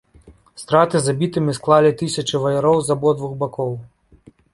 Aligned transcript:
Страты 0.61 1.01
забітымі 1.07 1.53
склалі 1.57 1.91
тысячы 1.99 2.41
ваяроў 2.45 2.81
з 2.87 2.95
абодвух 2.95 3.37
бакоў. 3.45 3.71